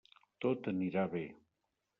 Tot 0.45 0.69
anirà 0.71 1.05
bé. 1.15 1.23